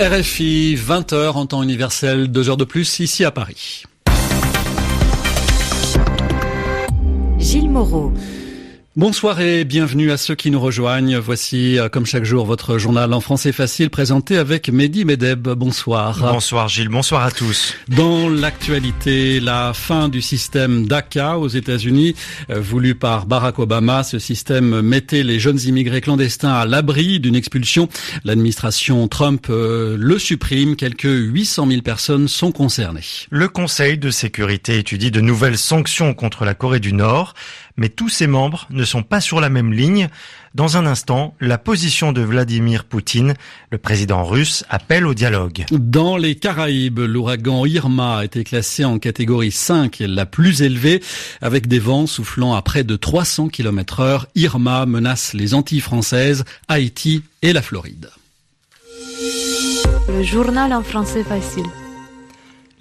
RFI, 0.00 0.76
20h 0.76 1.32
en 1.32 1.44
temps 1.44 1.62
universel, 1.62 2.28
2 2.28 2.48
heures 2.48 2.56
de 2.56 2.64
plus 2.64 3.00
ici 3.00 3.22
à 3.22 3.30
Paris. 3.30 3.82
Gilles 7.38 7.68
Moreau. 7.68 8.10
Bonsoir 9.00 9.40
et 9.40 9.64
bienvenue 9.64 10.10
à 10.10 10.18
ceux 10.18 10.34
qui 10.34 10.50
nous 10.50 10.60
rejoignent. 10.60 11.16
Voici, 11.16 11.78
euh, 11.78 11.88
comme 11.88 12.04
chaque 12.04 12.24
jour, 12.24 12.44
votre 12.44 12.76
journal 12.76 13.14
en 13.14 13.20
français 13.22 13.50
facile 13.50 13.88
présenté 13.88 14.36
avec 14.36 14.68
Mehdi 14.68 15.06
Medeb. 15.06 15.48
Bonsoir. 15.48 16.18
Bonsoir 16.18 16.68
Gilles, 16.68 16.90
bonsoir 16.90 17.24
à 17.24 17.30
tous. 17.30 17.74
Dans 17.88 18.28
l'actualité, 18.28 19.40
la 19.40 19.72
fin 19.72 20.10
du 20.10 20.20
système 20.20 20.86
DACA 20.86 21.38
aux 21.38 21.48
États-Unis, 21.48 22.14
euh, 22.50 22.60
voulu 22.60 22.94
par 22.94 23.24
Barack 23.24 23.58
Obama. 23.58 24.02
Ce 24.02 24.18
système 24.18 24.82
mettait 24.82 25.22
les 25.22 25.40
jeunes 25.40 25.60
immigrés 25.64 26.02
clandestins 26.02 26.52
à 26.52 26.66
l'abri 26.66 27.20
d'une 27.20 27.36
expulsion. 27.36 27.88
L'administration 28.24 29.08
Trump 29.08 29.46
euh, 29.48 29.96
le 29.98 30.18
supprime. 30.18 30.76
Quelques 30.76 31.08
800 31.08 31.68
000 31.68 31.80
personnes 31.80 32.28
sont 32.28 32.52
concernées. 32.52 33.00
Le 33.30 33.48
Conseil 33.48 33.96
de 33.96 34.10
sécurité 34.10 34.76
étudie 34.76 35.10
de 35.10 35.22
nouvelles 35.22 35.56
sanctions 35.56 36.12
contre 36.12 36.44
la 36.44 36.52
Corée 36.52 36.80
du 36.80 36.92
Nord 36.92 37.32
mais 37.80 37.88
tous 37.88 38.10
ses 38.10 38.28
membres 38.28 38.68
ne 38.70 38.84
sont 38.84 39.02
pas 39.02 39.20
sur 39.20 39.40
la 39.40 39.48
même 39.48 39.72
ligne. 39.72 40.08
Dans 40.54 40.76
un 40.76 40.84
instant, 40.84 41.34
la 41.40 41.58
position 41.58 42.12
de 42.12 42.20
Vladimir 42.20 42.84
Poutine, 42.84 43.34
le 43.70 43.78
président 43.78 44.24
russe, 44.24 44.64
appelle 44.68 45.06
au 45.06 45.14
dialogue. 45.14 45.64
Dans 45.70 46.16
les 46.16 46.34
Caraïbes, 46.34 47.00
l'ouragan 47.00 47.64
Irma 47.64 48.18
a 48.18 48.24
été 48.24 48.44
classé 48.44 48.84
en 48.84 48.98
catégorie 48.98 49.50
5, 49.50 49.96
la 50.00 50.26
plus 50.26 50.60
élevée, 50.60 51.02
avec 51.40 51.68
des 51.68 51.78
vents 51.78 52.06
soufflant 52.06 52.54
à 52.54 52.62
près 52.62 52.84
de 52.84 52.96
300 52.96 53.48
km 53.48 54.00
heure. 54.00 54.26
Irma 54.34 54.84
menace 54.84 55.32
les 55.32 55.54
Antilles 55.54 55.80
françaises, 55.80 56.44
Haïti 56.68 57.22
et 57.40 57.54
la 57.54 57.62
Floride. 57.62 58.10
Le 60.08 60.22
journal 60.22 60.72
en 60.74 60.82
français 60.82 61.24
facile. 61.24 61.64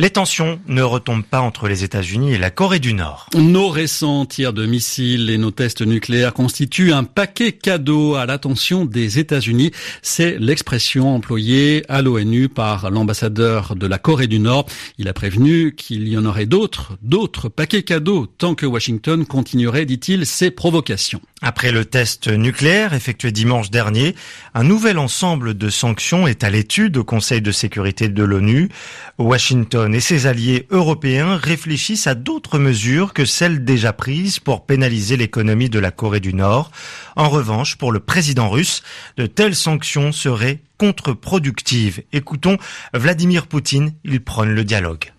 Les 0.02 0.12
tensions 0.12 0.62
ne 0.70 0.82
retombent 0.82 1.26
pas 1.26 1.42
entre 1.42 1.68
les 1.68 1.84
États-Unis 1.84 2.32
et 2.32 2.38
la 2.38 2.52
Corée 2.52 2.80
du 2.80 2.94
Nord. 2.94 3.28
Nos 3.36 3.68
récents 3.68 4.26
tirs 4.26 4.54
de 4.54 4.66
missiles 4.66 5.30
et 5.30 5.38
nos 5.38 5.52
tests 5.52 5.82
nucléaires 5.82 6.34
constituent 6.34 6.94
un 6.94 7.04
paquet 7.04 7.52
cadeau 7.52 8.16
à 8.16 8.26
l'attention 8.26 8.86
des 8.86 9.20
États-Unis. 9.20 9.72
C'est 10.02 10.40
l'expression 10.40 11.14
employée 11.14 11.84
à 11.90 12.02
l'ONU 12.02 12.48
par 12.48 12.92
l'ambassadeur 12.92 13.76
de 13.76 13.88
la 13.88 13.98
Corée 13.98 14.28
du 14.28 14.40
Nord. 14.40 14.68
Il 15.00 15.10
a 15.10 15.14
prévenu 15.14 15.76
qu'il 15.76 16.08
y 16.08 16.18
en 16.18 16.24
aurait 16.24 16.46
d'autres, 16.46 16.94
d'autres 17.02 17.50
paquets 17.50 17.84
cadeaux, 17.84 18.26
tant 18.26 18.56
que 18.56 18.66
Washington 18.66 19.26
continuerait, 19.26 19.84
dit-il, 19.86 20.26
ses 20.26 20.50
provocations. 20.50 21.20
Après 21.42 21.72
le 21.72 21.86
test 21.86 22.28
nucléaire 22.28 22.94
effectué 22.94 23.32
dimanche 23.32 23.72
dernier, 23.72 24.14
un 24.54 24.64
nouvel 24.64 24.98
ensemble 24.98 25.54
de 25.54 25.70
sanctions 25.70 26.28
est 26.28 26.44
à 26.44 26.50
l'étude 26.50 26.98
au 26.98 27.06
Conseil 27.06 27.42
de 27.42 27.52
sécurité 27.52 28.10
de 28.10 28.24
l'ONU. 28.24 28.70
Washington 29.18 29.96
et 29.96 30.02
ses 30.02 30.28
alliés 30.28 30.68
européens 30.70 31.38
réfléchissent 31.38 32.08
à 32.08 32.16
d'autres 32.16 32.60
mesures 32.60 33.14
que 33.14 33.24
celles 33.24 33.64
déjà 33.64 33.94
prises 33.94 34.40
pour 34.40 34.66
pénaliser 34.66 35.16
l'économie 35.16 35.70
de 35.70 35.80
la 35.80 35.92
Corée 35.92 36.20
du 36.20 36.34
Nord. 36.34 36.72
En 37.16 37.30
revanche, 37.30 37.78
pour 37.78 37.94
le 37.94 38.02
président 38.02 38.50
russe, 38.50 38.84
de 39.16 39.26
telles 39.26 39.56
sanctions 39.56 40.12
seraient 40.12 40.60
contre-productives. 40.78 42.04
Écoutons 42.12 42.58
Vladimir 42.94 43.48
Poutine, 43.48 43.94
il 44.04 44.22
prône 44.22 44.52
le 44.52 44.66
dialogue. 44.66 45.12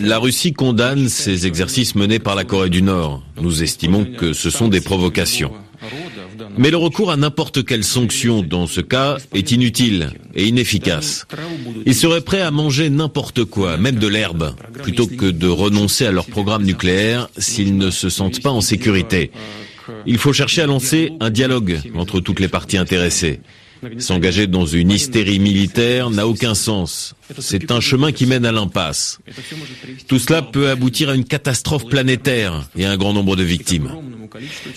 La 0.00 0.18
Russie 0.18 0.52
condamne 0.54 1.08
ces 1.10 1.46
exercices 1.46 1.94
menés 1.94 2.18
par 2.18 2.34
la 2.34 2.44
Corée 2.44 2.70
du 2.70 2.80
Nord. 2.80 3.22
Nous 3.40 3.62
estimons 3.62 4.06
que 4.06 4.32
ce 4.32 4.48
sont 4.48 4.68
des 4.68 4.80
provocations. 4.80 5.52
Mais 6.56 6.70
le 6.70 6.78
recours 6.78 7.10
à 7.10 7.18
n'importe 7.18 7.66
quelle 7.66 7.84
sanction 7.84 8.42
dans 8.42 8.66
ce 8.66 8.80
cas 8.80 9.18
est 9.34 9.52
inutile 9.52 10.10
et 10.34 10.46
inefficace. 10.46 11.26
Ils 11.84 11.94
seraient 11.94 12.22
prêts 12.22 12.40
à 12.40 12.50
manger 12.50 12.88
n'importe 12.88 13.44
quoi, 13.44 13.76
même 13.76 13.96
de 13.96 14.06
l'herbe, 14.06 14.54
plutôt 14.82 15.06
que 15.06 15.26
de 15.26 15.48
renoncer 15.48 16.06
à 16.06 16.12
leur 16.12 16.24
programme 16.24 16.64
nucléaire 16.64 17.28
s'ils 17.36 17.76
ne 17.76 17.90
se 17.90 18.08
sentent 18.08 18.42
pas 18.42 18.50
en 18.50 18.62
sécurité. 18.62 19.32
Il 20.06 20.16
faut 20.16 20.32
chercher 20.32 20.62
à 20.62 20.66
lancer 20.66 21.12
un 21.20 21.30
dialogue 21.30 21.78
entre 21.94 22.20
toutes 22.20 22.40
les 22.40 22.48
parties 22.48 22.78
intéressées. 22.78 23.40
S'engager 23.98 24.46
dans 24.46 24.66
une 24.66 24.90
hystérie 24.90 25.38
militaire 25.38 26.10
n'a 26.10 26.26
aucun 26.26 26.54
sens. 26.54 27.14
C'est 27.38 27.70
un 27.70 27.80
chemin 27.80 28.12
qui 28.12 28.26
mène 28.26 28.44
à 28.44 28.52
l'impasse. 28.52 29.18
Tout 30.08 30.18
cela 30.18 30.42
peut 30.42 30.70
aboutir 30.70 31.10
à 31.10 31.14
une 31.14 31.24
catastrophe 31.24 31.86
planétaire 31.86 32.68
et 32.76 32.84
à 32.84 32.90
un 32.90 32.96
grand 32.96 33.12
nombre 33.12 33.36
de 33.36 33.42
victimes. 33.42 33.90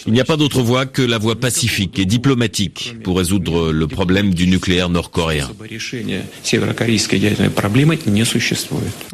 Il 0.06 0.14
n'y 0.14 0.22
a 0.22 0.26
pas 0.26 0.38
d'autre 0.38 0.62
voie 0.62 0.86
que 0.86 1.02
la 1.02 1.18
voie 1.18 1.40
pacifique 1.40 2.00
et 2.00 2.06
diplomatique 2.06 2.96
pour 3.04 3.18
résoudre 3.18 3.72
le 3.72 3.88
problème 3.88 4.34
du 4.34 4.48
nucléaire 4.48 4.90
nord-coréen. 4.90 5.50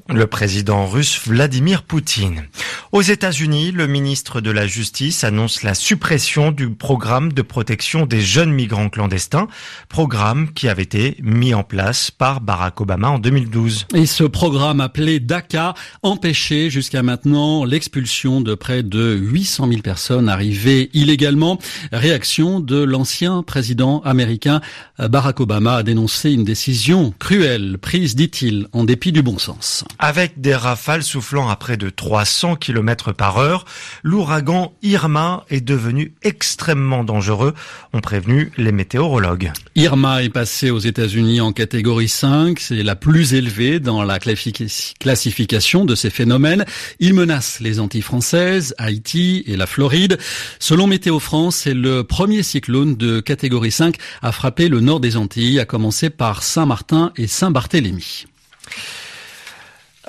Le 0.09 0.27
président 0.27 0.85
russe 0.85 1.21
Vladimir 1.25 1.83
Poutine. 1.83 2.43
Aux 2.91 3.01
États-Unis, 3.01 3.71
le 3.71 3.87
ministre 3.87 4.41
de 4.41 4.51
la 4.51 4.67
Justice 4.67 5.23
annonce 5.23 5.63
la 5.63 5.73
suppression 5.73 6.51
du 6.51 6.69
programme 6.69 7.33
de 7.33 7.41
protection 7.41 8.05
des 8.05 8.21
jeunes 8.21 8.51
migrants 8.51 8.89
clandestins, 8.89 9.47
programme 9.89 10.53
qui 10.53 10.67
avait 10.67 10.83
été 10.83 11.17
mis 11.21 11.53
en 11.53 11.63
place 11.63 12.11
par 12.11 12.41
Barack 12.41 12.79
Obama 12.81 13.09
en 13.09 13.19
2012. 13.19 13.87
Et 13.95 14.05
ce 14.05 14.23
programme 14.23 14.81
appelé 14.81 15.19
DACA 15.19 15.73
empêchait 16.03 16.69
jusqu'à 16.69 17.03
maintenant 17.03 17.65
l'expulsion 17.65 18.41
de 18.41 18.55
près 18.55 18.83
de 18.83 19.15
800 19.15 19.67
000 19.69 19.81
personnes 19.81 20.24
arrivées 20.27 20.89
illégalement. 20.93 21.59
Réaction 21.91 22.59
de 22.59 22.81
l'ancien 22.81 23.43
président 23.43 24.01
américain 24.01 24.61
Barack 24.99 25.39
Obama 25.39 25.75
a 25.77 25.83
dénoncé 25.83 26.31
une 26.31 26.43
décision 26.43 27.13
cruelle 27.19 27.77
prise, 27.77 28.15
dit-il, 28.15 28.67
en 28.71 28.83
dépit 28.83 29.11
du 29.11 29.21
bon 29.21 29.37
sens. 29.37 29.83
Avec 29.99 30.39
des 30.39 30.55
rafales 30.55 31.03
soufflant 31.03 31.49
à 31.49 31.55
près 31.55 31.77
de 31.77 31.89
300 31.89 32.55
km 32.55 33.11
par 33.11 33.37
heure, 33.37 33.65
l'ouragan 34.03 34.73
Irma 34.81 35.45
est 35.49 35.61
devenu 35.61 36.13
extrêmement 36.23 37.03
dangereux, 37.03 37.53
ont 37.93 38.01
prévenu 38.01 38.51
les 38.57 38.71
météorologues. 38.71 39.51
Irma 39.75 40.23
est 40.23 40.29
passé 40.29 40.69
aux 40.69 40.79
États-Unis 40.79 41.41
en 41.41 41.51
catégorie 41.51 42.09
5, 42.09 42.59
c'est 42.59 42.83
la 42.83 42.95
plus 42.95 43.33
élevée 43.33 43.79
dans 43.79 44.03
la 44.03 44.19
classification 44.19 45.85
de 45.85 45.95
ces 45.95 46.09
phénomènes. 46.09 46.65
Il 46.99 47.13
menace 47.13 47.59
les 47.59 47.79
Antilles 47.79 48.01
françaises, 48.01 48.75
Haïti 48.77 49.43
et 49.47 49.57
la 49.57 49.67
Floride. 49.67 50.14
Selon 50.59 50.87
Météo 50.87 51.19
France, 51.19 51.57
c'est 51.57 51.73
le 51.73 52.03
premier 52.03 52.43
cyclone 52.43 52.95
de 52.95 53.19
catégorie 53.19 53.71
5 53.71 53.95
à 54.21 54.31
frapper 54.31 54.69
le 54.69 54.79
nord 54.79 54.99
des 54.99 55.17
Antilles, 55.17 55.59
à 55.59 55.65
commencer 55.65 56.09
par 56.09 56.43
Saint-Martin 56.43 57.11
et 57.17 57.27
Saint-Barthélemy. 57.27 58.25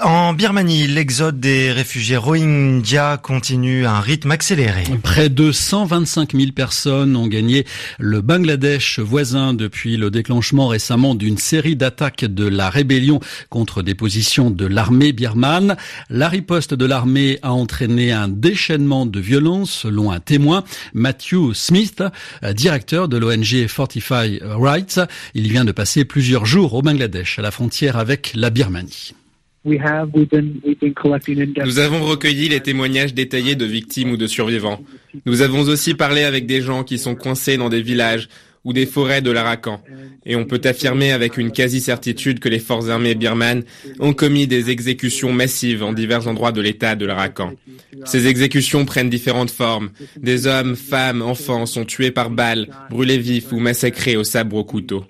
En 0.03 0.35
Birmanie, 0.35 0.87
l'exode 0.87 1.41
des 1.41 1.73
réfugiés 1.73 2.19
Rohingya 2.19 3.17
continue 3.17 3.87
à 3.87 3.93
un 3.93 4.01
rythme 4.01 4.31
accéléré. 4.31 4.85
Près 5.03 5.31
de 5.31 5.53
125 5.53 6.37
000 6.37 6.53
personnes 6.53 7.17
ont 7.17 7.29
gagné 7.29 7.65
le 7.99 8.21
Bangladesh 8.21 8.99
voisin 8.99 9.55
depuis 9.55 9.97
le 9.97 10.11
déclenchement 10.11 10.69
récemment 10.69 11.15
d'une 11.15 11.39
série 11.39 11.77
d'attaques 11.77 12.27
de 12.27 12.47
la 12.47 12.69
rébellion 12.69 13.21
contre 13.49 13.83
des 13.83 13.95
positions 13.95 14.51
de 14.51 14.67
l'armée 14.67 15.13
birmane. 15.13 15.79
La 16.11 16.29
riposte 16.29 16.75
de 16.75 16.85
l'armée 16.85 17.39
a 17.41 17.55
entraîné 17.55 18.13
un 18.13 18.29
déchaînement 18.29 19.07
de 19.07 19.19
violence 19.19 19.71
selon 19.71 20.13
un 20.13 20.21
témoin, 20.21 20.63
Matthew 20.93 21.55
Smith, 21.55 22.03
directeur 22.53 23.09
de 23.09 23.17
l'ONG 23.17 23.67
Fortify 23.67 24.41
Rights. 24.43 25.01
Il 25.33 25.49
vient 25.49 25.65
de 25.65 25.73
passer 25.73 26.05
plusieurs 26.05 26.45
jours 26.45 26.75
au 26.75 26.83
Bangladesh 26.83 27.39
à 27.39 27.43
la 27.43 27.51
frontière 27.51 27.97
avec 27.97 28.33
la 28.35 28.51
Birmanie. 28.51 29.15
Nous 31.65 31.79
avons 31.79 32.05
recueilli 32.05 32.49
les 32.49 32.61
témoignages 32.61 33.15
détaillés 33.15 33.57
de 33.57 33.65
victimes 33.65 34.13
ou 34.13 34.17
de 34.17 34.27
survivants. 34.27 34.81
Nous 35.27 35.43
avons 35.43 35.63
aussi 35.63 35.95
parlé 35.95 36.23
avec 36.23 36.47
des 36.47 36.61
gens 36.61 36.85
qui 36.85 36.99
sont 36.99 37.17
coincés 37.17 37.57
dans 37.57 37.69
des 37.69 37.83
villages 37.83 38.29
ou 38.67 38.73
des 38.73 38.85
forêts 38.85 39.23
de 39.23 39.31
l'Arakan. 39.31 39.81
Et 40.25 40.35
on 40.35 40.45
peut 40.45 40.61
affirmer 40.65 41.13
avec 41.13 41.39
une 41.39 41.53
quasi-certitude 41.53 42.41
que 42.41 42.49
les 42.49 42.59
forces 42.59 42.89
armées 42.89 43.15
birmanes 43.15 43.63
ont 44.01 44.13
commis 44.13 44.49
des 44.49 44.71
exécutions 44.71 45.33
massives 45.33 45.85
en 45.85 45.93
divers 45.93 46.27
endroits 46.27 46.51
de 46.51 46.61
l'État 46.61 46.97
de 46.97 47.07
l'Arakan. 47.07 47.53
Ces 48.05 48.27
exécutions 48.27 48.85
prennent 48.85 49.09
différentes 49.09 49.53
formes. 49.53 49.91
Des 50.17 50.49
hommes, 50.49 50.75
femmes, 50.75 51.23
enfants 51.23 51.65
sont 51.65 51.85
tués 51.85 52.11
par 52.11 52.31
balles, 52.31 52.69
brûlés 52.91 53.19
vifs 53.19 53.53
ou 53.53 53.61
massacrés 53.61 54.17
au 54.17 54.25
sabre 54.25 54.57
au 54.57 54.65
couteau. 54.65 55.05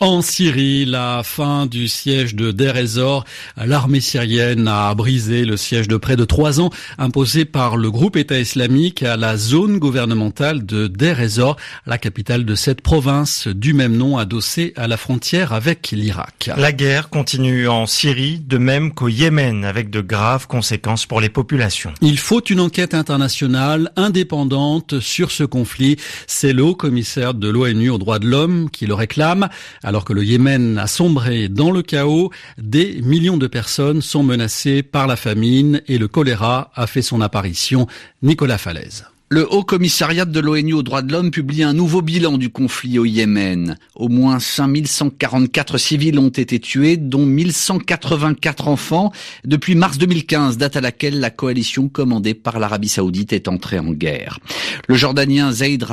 En 0.00 0.22
Syrie, 0.22 0.84
la 0.86 1.22
fin 1.22 1.66
du 1.66 1.86
siège 1.86 2.34
de 2.34 2.50
Deir 2.50 2.76
ez-Zor, 2.76 3.24
l'armée 3.56 4.00
syrienne 4.00 4.66
a 4.66 4.92
brisé 4.96 5.44
le 5.44 5.56
siège 5.56 5.86
de 5.86 5.96
près 5.96 6.16
de 6.16 6.24
trois 6.24 6.60
ans 6.60 6.70
imposé 6.98 7.44
par 7.44 7.76
le 7.76 7.92
groupe 7.92 8.16
État 8.16 8.40
islamique 8.40 9.04
à 9.04 9.16
la 9.16 9.36
zone 9.36 9.78
gouvernementale 9.78 10.66
de 10.66 10.88
Deir 10.88 11.20
ez-Zor, 11.20 11.56
la 11.86 11.96
capitale 11.96 12.44
de 12.44 12.56
cette 12.56 12.80
province 12.80 13.46
du 13.46 13.72
même 13.72 13.96
nom 13.96 14.18
adossée 14.18 14.72
à 14.74 14.88
la 14.88 14.96
frontière 14.96 15.52
avec 15.52 15.92
l'Irak. 15.92 16.50
La 16.56 16.72
guerre 16.72 17.08
continue 17.08 17.68
en 17.68 17.86
Syrie, 17.86 18.40
de 18.44 18.58
même 18.58 18.94
qu'au 18.94 19.08
Yémen, 19.08 19.64
avec 19.64 19.90
de 19.90 20.00
graves 20.00 20.48
conséquences 20.48 21.06
pour 21.06 21.20
les 21.20 21.28
populations. 21.28 21.94
Il 22.00 22.18
faut 22.18 22.42
une 22.42 22.58
enquête 22.58 22.94
internationale 22.94 23.92
indépendante 23.94 24.98
sur 24.98 25.30
ce 25.30 25.44
conflit. 25.44 25.98
C'est 26.26 26.52
le 26.52 26.64
haut 26.64 26.74
commissaire 26.74 27.32
de 27.32 27.48
l'ONU 27.48 27.90
aux 27.90 27.98
droits 27.98 28.18
de 28.18 28.26
l'homme 28.26 28.70
qui 28.70 28.86
le 28.86 28.94
réclame. 28.94 29.48
Alors 29.84 30.06
que 30.06 30.14
le 30.14 30.24
Yémen 30.24 30.78
a 30.78 30.86
sombré 30.86 31.48
dans 31.48 31.70
le 31.70 31.82
chaos, 31.82 32.30
des 32.56 33.02
millions 33.02 33.36
de 33.36 33.46
personnes 33.46 34.00
sont 34.00 34.22
menacées 34.22 34.82
par 34.82 35.06
la 35.06 35.14
famine 35.14 35.82
et 35.86 35.98
le 35.98 36.08
choléra 36.08 36.72
a 36.74 36.86
fait 36.86 37.02
son 37.02 37.20
apparition. 37.20 37.86
Nicolas 38.22 38.58
Falaise. 38.58 39.04
Le 39.34 39.52
Haut 39.52 39.64
Commissariat 39.64 40.26
de 40.26 40.38
l'ONU 40.38 40.74
aux 40.74 40.84
droits 40.84 41.02
de 41.02 41.10
l'homme 41.10 41.32
publie 41.32 41.64
un 41.64 41.72
nouveau 41.72 42.02
bilan 42.02 42.38
du 42.38 42.50
conflit 42.50 43.00
au 43.00 43.04
Yémen. 43.04 43.76
Au 43.96 44.08
moins 44.08 44.38
5144 44.38 45.76
civils 45.76 46.20
ont 46.20 46.28
été 46.28 46.60
tués, 46.60 46.96
dont 46.96 47.26
1184 47.26 48.68
enfants, 48.68 49.10
depuis 49.44 49.74
mars 49.74 49.98
2015, 49.98 50.56
date 50.56 50.76
à 50.76 50.80
laquelle 50.80 51.18
la 51.18 51.30
coalition 51.30 51.88
commandée 51.88 52.34
par 52.34 52.60
l'Arabie 52.60 52.86
saoudite 52.86 53.32
est 53.32 53.48
entrée 53.48 53.80
en 53.80 53.90
guerre. 53.90 54.38
Le 54.86 54.94
Jordanien 54.94 55.50
Zaid 55.50 55.84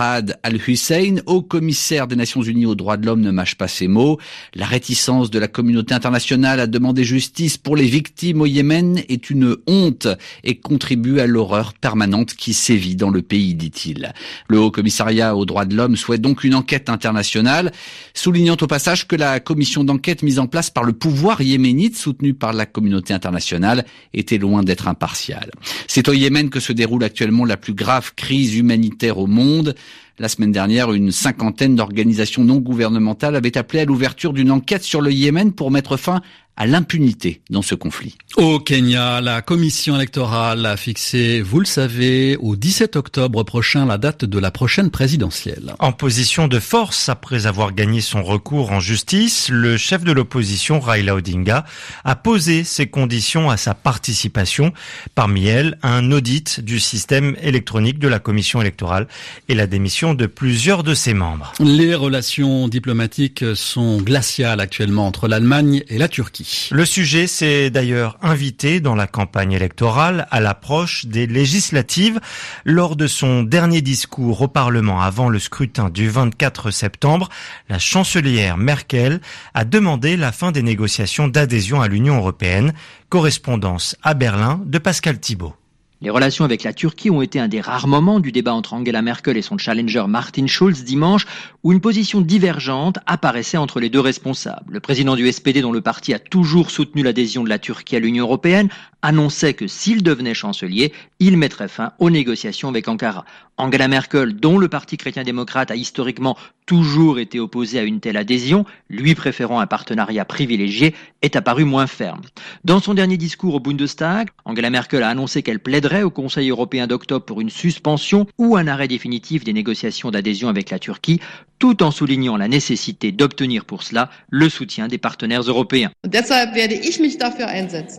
al-Hussein, 0.44 1.16
haut 1.26 1.42
commissaire 1.42 2.06
des 2.06 2.16
Nations 2.16 2.44
unies 2.44 2.68
aux 2.68 2.76
droits 2.76 2.98
de 2.98 3.08
l'homme, 3.08 3.22
ne 3.22 3.32
mâche 3.32 3.56
pas 3.56 3.68
ses 3.68 3.88
mots. 3.88 4.20
La 4.54 4.68
réticence 4.68 5.32
de 5.32 5.40
la 5.40 5.48
communauté 5.48 5.96
internationale 5.96 6.60
à 6.60 6.68
demander 6.68 7.04
justice 7.04 7.58
pour 7.58 7.76
les 7.76 7.88
victimes 7.88 8.42
au 8.42 8.46
Yémen 8.46 9.02
est 9.10 9.32
une 9.32 9.58
honte 9.66 10.10
et 10.44 10.60
contribue 10.60 11.20
à 11.20 11.26
l'horreur 11.26 11.74
permanente 11.74 12.36
qui 12.36 12.54
sévit 12.54 12.96
dans 12.96 13.10
le 13.10 13.24
pays, 13.32 13.56
dit-il. 13.56 14.12
Le 14.50 14.60
Haut 14.60 14.72
Commissariat 14.72 15.38
aux 15.38 15.46
droits 15.46 15.64
de 15.64 15.74
l'homme 15.74 15.96
souhaite 15.96 16.20
donc 16.20 16.44
une 16.44 16.54
enquête 16.54 16.90
internationale, 16.90 17.72
soulignant 18.14 18.58
au 18.60 18.68
passage 18.68 19.08
que 19.08 19.16
la 19.16 19.40
commission 19.40 19.86
d'enquête 19.86 20.22
mise 20.22 20.38
en 20.38 20.48
place 20.48 20.70
par 20.70 20.84
le 20.84 20.92
pouvoir 20.92 21.40
yéménite, 21.40 21.96
soutenue 21.96 22.34
par 22.34 22.52
la 22.52 22.66
communauté 22.66 23.14
internationale, 23.14 23.86
était 24.14 24.38
loin 24.38 24.64
d'être 24.64 24.90
impartiale. 24.90 25.50
C'est 25.88 26.10
au 26.10 26.14
Yémen 26.14 26.50
que 26.50 26.60
se 26.60 26.74
déroule 26.74 27.06
actuellement 27.06 27.46
la 27.46 27.56
plus 27.56 27.74
grave 27.74 28.12
crise 28.18 28.58
humanitaire 28.58 29.18
au 29.18 29.28
monde. 29.28 29.76
La 30.20 30.28
semaine 30.28 30.52
dernière, 30.52 30.92
une 30.92 31.14
cinquantaine 31.14 31.78
d'organisations 31.78 32.44
non 32.44 32.58
gouvernementales 32.58 33.38
avaient 33.38 33.58
appelé 33.58 33.80
à 33.80 33.86
l'ouverture 33.86 34.34
d'une 34.34 34.52
enquête 34.52 34.84
sur 34.84 35.00
le 35.00 35.14
Yémen 35.14 35.54
pour 35.54 35.72
mettre 35.72 35.96
fin 35.96 36.22
à 36.58 36.68
l'impunité 36.68 37.42
dans 37.50 37.62
ce 37.62 37.76
conflit. 37.76 38.18
Au 38.38 38.60
Kenya, 38.60 39.22
la 39.22 39.42
commission 39.42 39.96
électorale 39.96 40.66
a 40.66 40.78
fixé, 40.78 41.42
vous 41.42 41.60
le 41.60 41.66
savez, 41.66 42.38
au 42.38 42.56
17 42.56 42.96
octobre 42.96 43.44
prochain 43.44 43.86
la 43.86 43.98
date 43.98 44.26
de 44.26 44.38
la 44.38 44.52
prochaine 44.52 44.92
présidentielle. 44.92 45.74
En 45.80 45.92
position 45.92 46.48
de 46.48 46.60
force 46.60 47.10
après 47.10 47.46
avoir 47.46 47.74
gagné 47.74 48.02
son 48.02 48.22
recours 48.22 48.72
en 48.72 48.80
justice, 48.80 49.50
le 49.50 49.78
chef 49.78 50.04
de 50.04 50.12
l'opposition 50.12 50.80
Raila 50.80 51.16
Odinga 51.16 51.66
a 52.04 52.16
posé 52.16 52.64
ses 52.64 52.88
conditions 52.88 53.50
à 53.50 53.58
sa 53.58 53.74
participation, 53.74 54.74
parmi 55.16 55.48
elles 55.48 55.78
un 55.84 56.12
audit 56.12 56.62
du 56.62 56.80
système 56.80 57.36
électronique 57.42 58.00
de 58.00 58.08
la 58.08 58.20
commission 58.20 58.62
électorale 58.62 59.08
et 59.48 59.56
la 59.56 59.68
démission 59.68 60.14
de 60.14 60.26
plusieurs 60.26 60.84
de 60.84 60.94
ses 60.94 61.14
membres. 61.14 61.54
Les 61.60 61.96
relations 61.96 62.68
diplomatiques 62.68 63.44
sont 63.56 64.02
glaciales 64.02 64.60
actuellement 64.60 65.08
entre 65.08 65.28
l'Allemagne 65.28 65.84
et 65.88 65.98
la 65.98 66.08
Turquie. 66.08 66.51
Le 66.72 66.86
sujet 66.86 67.28
s'est 67.28 67.70
d'ailleurs 67.70 68.18
invité 68.22 68.80
dans 68.80 68.96
la 68.96 69.08
campagne 69.08 69.52
électorale 69.52 70.28
à 70.32 70.40
l'approche 70.40 71.06
des 71.06 71.28
législatives. 71.28 72.20
Lors 72.66 72.96
de 72.96 73.08
son 73.08 73.44
dernier 73.44 73.82
discours 73.82 74.42
au 74.42 74.48
Parlement 74.48 75.02
avant 75.02 75.30
le 75.30 75.40
scrutin 75.40 75.90
du 75.90 76.10
24 76.10 76.72
septembre, 76.72 77.30
la 77.70 77.80
chancelière 77.80 78.58
Merkel 78.58 79.22
a 79.54 79.66
demandé 79.66 80.18
la 80.18 80.32
fin 80.32 80.52
des 80.52 80.64
négociations 80.64 81.28
d'adhésion 81.28 81.82
à 81.82 81.88
l'Union 81.88 82.18
européenne. 82.18 82.74
Correspondance 83.10 83.96
à 84.04 84.14
Berlin 84.14 84.62
de 84.66 84.78
Pascal 84.78 85.20
Thibault. 85.20 85.56
Les 86.04 86.10
relations 86.10 86.46
avec 86.46 86.64
la 86.64 86.74
Turquie 86.74 87.12
ont 87.12 87.22
été 87.22 87.40
un 87.40 87.48
des 87.48 87.62
rares 87.62 87.88
moments 87.88 88.20
du 88.20 88.32
débat 88.32 88.54
entre 88.56 88.74
Angela 88.74 89.04
Merkel 89.04 89.38
et 89.38 89.44
son 89.44 89.60
challenger 89.60 90.06
Martin 90.08 90.48
Schulz 90.48 90.84
dimanche, 90.84 91.28
où 91.64 91.72
une 91.72 91.82
position 91.82 92.22
divergente 92.22 92.98
apparaissait 93.06 93.58
entre 93.58 93.80
les 93.80 93.90
deux 93.90 94.00
responsables. 94.00 94.74
Le 94.74 94.80
président 94.80 95.16
du 95.16 95.32
SPD, 95.32 95.62
dont 95.62 95.72
le 95.72 95.82
parti 95.82 96.14
a 96.14 96.20
toujours 96.20 96.72
soutenu 96.72 97.04
l'adhésion 97.04 97.44
de 97.44 97.50
la 97.50 97.60
Turquie 97.60 97.96
à 97.96 98.00
l'Union 98.00 98.26
européenne, 98.26 98.70
annonçait 99.02 99.54
que 99.54 99.68
s'il 99.68 100.04
devenait 100.04 100.34
chancelier, 100.34 100.94
il 101.20 101.38
mettrait 101.38 101.68
fin 101.68 101.94
aux 102.00 102.10
négociations 102.10 102.70
avec 102.70 102.88
Ankara. 102.88 103.26
Angela 103.58 103.88
Merkel, 103.88 104.36
dont 104.36 104.58
le 104.58 104.68
Parti 104.68 104.98
chrétien-démocrate 104.98 105.72
a 105.72 105.76
historiquement 105.76 106.38
toujours 106.66 107.20
été 107.20 107.40
opposé 107.40 107.80
à 107.80 107.84
une 107.84 108.00
telle 108.00 108.18
adhésion, 108.18 108.66
lui 108.90 109.14
préférant 109.14 109.60
un 109.60 109.68
partenariat 109.68 110.26
privilégié, 110.26 110.96
est 111.22 111.36
apparue 111.36 111.66
moins 111.66 111.88
ferme. 111.88 112.22
Dans 112.64 112.80
son 112.80 112.94
dernier 112.94 113.18
discours 113.18 113.56
au 113.56 113.60
Bundestag, 113.60 114.30
Angela 114.46 114.70
Merkel 114.70 115.04
a 115.04 115.10
annoncé 115.10 115.44
qu'elle 115.44 115.60
plaiderait 115.60 116.04
au 116.04 116.10
Conseil 116.10 116.50
européen 116.50 116.88
d'octobre 116.88 117.26
pour 117.26 117.42
une 117.42 117.50
suspension 117.50 118.28
ou 118.38 118.56
un 118.56 118.68
arrêt 118.68 118.88
définitif 118.88 119.44
des 119.44 119.54
négociations 119.54 120.12
d'adhésion 120.12 120.48
avec 120.48 120.70
la 120.70 120.80
Turquie, 120.80 121.20
tout 121.62 121.84
en 121.84 121.92
soulignant 121.92 122.38
la 122.38 122.48
nécessité 122.48 123.12
d'obtenir 123.12 123.66
pour 123.66 123.84
cela 123.84 124.10
le 124.32 124.50
soutien 124.50 124.88
des 124.88 124.98
partenaires 124.98 125.44
européens. 125.44 125.92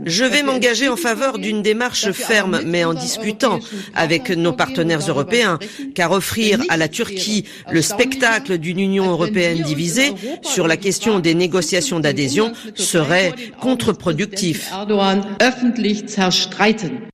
Je 0.05 0.25
vais 0.25 0.43
m'engager 0.43 0.89
en 0.89 0.97
faveur 0.97 1.39
d'une 1.39 1.63
démarche 1.63 2.11
ferme, 2.11 2.63
mais 2.67 2.83
en 2.83 2.93
discutant 2.93 3.61
avec 3.95 4.31
nos 4.31 4.53
partenaires 4.53 5.09
européens, 5.09 5.61
car 5.95 6.11
offrir 6.11 6.61
à 6.71 6.77
la 6.77 6.89
Turquie 6.89 7.45
le 7.71 7.83
spectacle 7.83 8.59
d'une 8.59 8.81
Union 8.81 9.09
européenne 9.09 9.63
divisée 9.63 10.13
sur 10.43 10.67
la 10.67 10.77
question 10.77 11.21
des 11.21 11.37
négociations 11.37 12.01
d'adhésion 12.01 12.53
serait 12.75 13.33
contre-productif. 13.61 14.73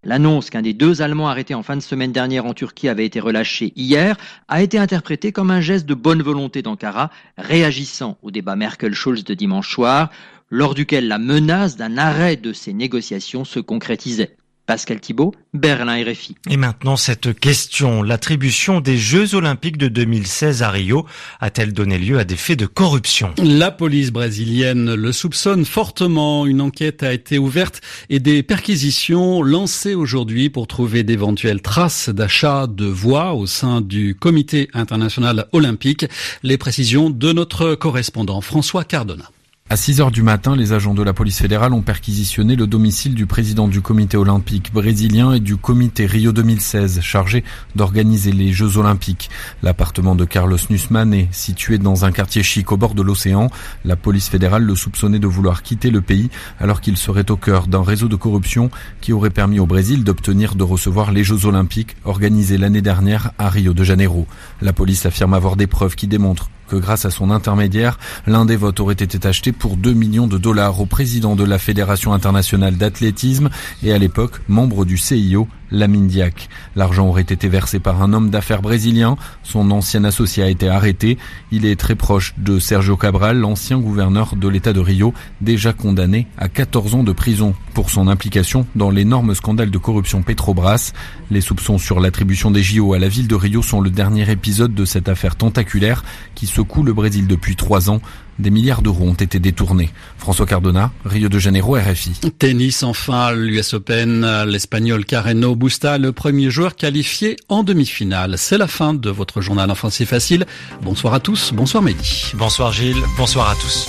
L'annonce 0.02 0.48
qu'un 0.48 0.62
des 0.62 0.72
deux 0.72 1.02
Allemands 1.02 1.28
arrêtés 1.28 1.54
en 1.54 1.62
fin 1.62 1.76
de 1.76 1.82
semaine 1.82 2.12
dernière 2.12 2.46
en 2.46 2.54
Turquie 2.54 2.88
avait 2.88 3.04
été 3.04 3.20
relâché 3.20 3.74
hier 3.76 4.16
a 4.48 4.62
été 4.62 4.78
interprétée 4.78 5.30
comme 5.30 5.50
un 5.50 5.60
geste 5.60 5.84
de 5.84 5.92
bonne 5.92 6.22
volonté 6.22 6.38
d'Ankara, 6.46 7.11
réagissant 7.37 8.17
au 8.23 8.31
débat 8.31 8.55
Merkel-Scholz 8.55 9.25
de 9.25 9.35
dimanche 9.35 9.73
soir, 9.73 10.11
lors 10.50 10.75
duquel 10.75 11.08
la 11.08 11.19
menace 11.19 11.76
d'un 11.76 11.99
arrêt 11.99 12.37
de 12.37 12.52
ces 12.52 12.73
négociations 12.73 13.44
se 13.44 13.58
concrétisait. 13.58 14.37
Pascal 14.68 15.00
Thibault, 15.00 15.34
Berlin 15.54 16.04
RFI. 16.04 16.36
Et 16.50 16.58
maintenant 16.58 16.96
cette 16.98 17.32
question, 17.32 18.02
l'attribution 18.02 18.82
des 18.82 18.98
Jeux 18.98 19.34
Olympiques 19.34 19.78
de 19.78 19.88
2016 19.88 20.62
à 20.62 20.68
Rio 20.68 21.06
a-t-elle 21.40 21.72
donné 21.72 21.96
lieu 21.96 22.18
à 22.18 22.24
des 22.24 22.36
faits 22.36 22.58
de 22.58 22.66
corruption? 22.66 23.32
La 23.42 23.70
police 23.70 24.10
brésilienne 24.10 24.92
le 24.92 25.12
soupçonne 25.12 25.64
fortement. 25.64 26.44
Une 26.44 26.60
enquête 26.60 27.02
a 27.02 27.14
été 27.14 27.38
ouverte 27.38 27.80
et 28.10 28.20
des 28.20 28.42
perquisitions 28.42 29.42
lancées 29.42 29.94
aujourd'hui 29.94 30.50
pour 30.50 30.66
trouver 30.66 31.02
d'éventuelles 31.02 31.62
traces 31.62 32.10
d'achat 32.10 32.66
de 32.66 32.84
voix 32.84 33.32
au 33.32 33.46
sein 33.46 33.80
du 33.80 34.16
Comité 34.16 34.68
international 34.75 35.46
olympique. 35.52 36.04
Les 36.42 36.58
précisions 36.58 37.08
de 37.08 37.32
notre 37.32 37.75
correspondant 37.75 38.42
François 38.42 38.84
Cardona. 38.84 39.30
À 39.70 39.76
6 39.76 40.00
heures 40.00 40.10
du 40.10 40.22
matin, 40.22 40.56
les 40.56 40.72
agents 40.72 40.94
de 40.94 41.02
la 41.02 41.12
police 41.12 41.42
fédérale 41.42 41.75
ont 41.75 41.82
perquisitionné 41.82 42.56
le 42.56 42.66
domicile 42.66 43.14
du 43.14 43.26
président 43.26 43.68
du 43.68 43.82
comité 43.82 44.16
olympique 44.16 44.72
brésilien 44.72 45.34
et 45.34 45.40
du 45.40 45.58
comité 45.58 46.06
Rio 46.06 46.32
2016 46.32 47.02
chargé 47.02 47.44
d'organiser 47.76 48.32
les 48.32 48.50
Jeux 48.54 48.78
olympiques. 48.78 49.28
L'appartement 49.62 50.14
de 50.14 50.25
Carlos 50.25 50.56
Nussmann 50.70 51.12
est 51.12 51.28
situé 51.32 51.76
dans 51.76 52.06
un 52.06 52.12
quartier 52.12 52.42
chic 52.42 52.72
au 52.72 52.78
bord 52.78 52.94
de 52.94 53.02
l'océan. 53.02 53.50
La 53.84 53.96
police 53.96 54.30
fédérale 54.30 54.62
le 54.62 54.75
soupçonnait 54.75 55.18
de 55.18 55.26
vouloir 55.26 55.62
quitter 55.62 55.90
le 55.90 56.00
pays 56.00 56.30
alors 56.58 56.80
qu'il 56.80 56.96
serait 56.96 57.30
au 57.30 57.37
cœur 57.37 57.66
d'un 57.66 57.82
réseau 57.82 58.08
de 58.08 58.16
corruption 58.16 58.70
qui 59.02 59.12
aurait 59.12 59.28
permis 59.28 59.60
au 59.60 59.66
Brésil 59.66 60.02
d'obtenir 60.02 60.54
de 60.54 60.64
recevoir 60.64 61.12
les 61.12 61.25
Jeux 61.25 61.44
olympiques 61.44 61.94
organisés 62.06 62.56
l'année 62.56 62.80
dernière 62.80 63.32
à 63.37 63.50
Rio 63.50 63.75
de 63.75 63.84
Janeiro. 63.84 64.26
La 64.62 64.72
police 64.72 65.04
affirme 65.04 65.34
avoir 65.34 65.56
des 65.56 65.66
preuves 65.66 65.94
qui 65.94 66.06
démontrent 66.06 66.48
que 66.68 66.76
grâce 66.76 67.04
à 67.04 67.10
son 67.10 67.30
intermédiaire, 67.30 67.98
l'un 68.26 68.44
des 68.44 68.56
votes 68.56 68.80
aurait 68.80 68.94
été 68.94 69.26
acheté 69.26 69.52
pour 69.52 69.76
2 69.76 69.92
millions 69.92 70.26
de 70.26 70.38
dollars 70.38 70.80
au 70.80 70.87
président 70.87 71.34
de 71.34 71.44
la 71.44 71.58
Fédération 71.58 72.12
internationale 72.12 72.76
d'athlétisme 72.76 73.48
et 73.82 73.92
à 73.92 73.98
l'époque 73.98 74.40
membre 74.48 74.84
du 74.84 74.96
CIO, 74.96 75.48
Lamine 75.70 76.06
Diak. 76.06 76.48
L'argent 76.76 77.08
aurait 77.08 77.22
été 77.22 77.48
versé 77.48 77.78
par 77.78 78.02
un 78.02 78.12
homme 78.12 78.30
d'affaires 78.30 78.62
brésilien. 78.62 79.16
Son 79.42 79.70
ancien 79.70 80.04
associé 80.04 80.42
a 80.42 80.48
été 80.48 80.68
arrêté. 80.68 81.18
Il 81.50 81.64
est 81.66 81.78
très 81.78 81.94
proche 81.94 82.34
de 82.38 82.58
Sergio 82.58 82.96
Cabral, 82.96 83.38
l'ancien 83.38 83.78
gouverneur 83.78 84.37
de 84.37 84.48
l'État 84.48 84.72
de 84.72 84.80
Rio, 84.80 85.14
déjà 85.40 85.72
condamné 85.72 86.26
à 86.37 86.48
14 86.48 86.94
ans 86.94 87.02
de 87.02 87.12
prison 87.12 87.54
pour 87.75 87.90
son 87.90 88.08
implication 88.08 88.66
dans 88.75 88.90
l'énorme 88.90 89.34
scandale 89.34 89.70
de 89.70 89.78
corruption 89.78 90.22
Petrobras. 90.22 90.92
Les 91.30 91.40
soupçons 91.40 91.78
sur 91.78 92.00
l'attribution 92.00 92.50
des 92.50 92.62
JO 92.62 92.94
à 92.94 92.98
la 92.98 93.08
ville 93.08 93.28
de 93.28 93.34
Rio 93.34 93.62
sont 93.62 93.80
le 93.80 93.90
dernier 93.90 94.30
épisode 94.30 94.75
de 94.75 94.84
cette 94.84 95.08
affaire 95.08 95.37
tentaculaire 95.37 96.04
qui 96.34 96.46
secoue 96.46 96.82
le 96.82 96.92
Brésil 96.92 97.26
depuis 97.26 97.56
trois 97.56 97.90
ans. 97.90 98.00
Des 98.38 98.50
milliards 98.50 98.83
d'euros 98.83 99.04
ont 99.09 99.14
été 99.14 99.38
détournés. 99.40 99.90
François 100.16 100.47
Cardona, 100.47 100.92
Rio 101.04 101.28
de 101.28 101.38
Janeiro, 101.38 101.75
RFI. 101.75 102.12
Tennis, 102.38 102.83
enfin, 102.83 103.33
l'US 103.33 103.75
Open, 103.75 104.45
l'Espagnol 104.45 105.04
Carreno 105.04 105.57
Busta, 105.57 105.99
le 105.99 106.12
premier 106.12 106.50
joueur 106.50 106.76
qualifié 106.76 107.37
en 107.49 107.62
demi-finale. 107.62 108.37
C'est 108.38 108.59
la 108.59 108.68
fin 108.68 108.95
de 108.95 109.11
votre 109.11 109.40
journal 109.40 109.71
en 109.71 109.75
français 109.75 110.04
facile. 110.04 110.47
Bonsoir 110.83 111.14
à 111.14 111.21
tous, 111.21 111.52
bonsoir 111.52 111.83
Mehdi. 111.83 112.33
Bonsoir 112.35 112.73
Gilles, 112.73 113.02
bonsoir 113.16 113.50
à 113.50 113.54
tous. 113.57 113.88